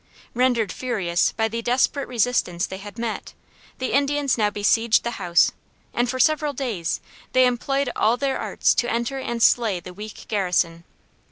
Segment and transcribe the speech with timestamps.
[0.33, 3.35] Rendered furious by the desperate resistance they had met,
[3.77, 5.51] the Indians now besieged the house,
[5.93, 6.99] and for several days
[7.33, 10.85] they employed all their arts to enter and slay the weak garrison.